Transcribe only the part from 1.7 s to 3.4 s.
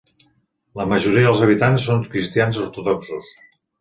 són cristians ortodoxos.